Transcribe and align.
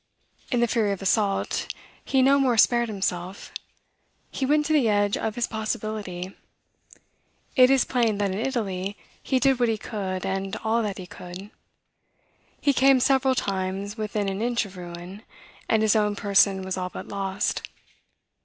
In 0.49 0.61
the 0.61 0.67
fury 0.67 0.91
of 0.93 1.03
assault, 1.03 1.71
he 2.03 2.23
no 2.23 2.39
more 2.39 2.57
spared 2.57 2.89
himself. 2.89 3.51
He 4.31 4.47
went 4.47 4.65
to 4.65 4.73
the 4.73 4.89
edge 4.89 5.15
of 5.15 5.35
his 5.35 5.45
possibility. 5.45 6.35
It 7.55 7.69
is 7.69 7.85
plain 7.85 8.17
that 8.17 8.31
in 8.31 8.39
Italy 8.39 8.97
he 9.21 9.37
did 9.37 9.59
what 9.59 9.69
he 9.69 9.77
could, 9.77 10.25
and 10.25 10.55
all 10.63 10.81
that 10.81 10.97
he 10.97 11.05
could. 11.05 11.51
He 12.59 12.73
came, 12.73 12.99
several 12.99 13.35
times, 13.35 13.95
within 13.95 14.27
an 14.27 14.41
inch 14.41 14.65
of 14.65 14.75
ruin; 14.75 15.21
and 15.69 15.83
his 15.83 15.95
own 15.95 16.15
person 16.15 16.63
was 16.63 16.77
all 16.77 16.89
but 16.89 17.07
lost. 17.07 17.61